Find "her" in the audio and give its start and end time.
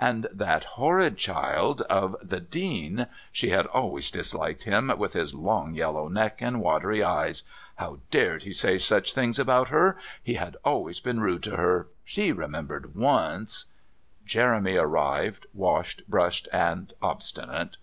9.68-9.96, 11.56-11.86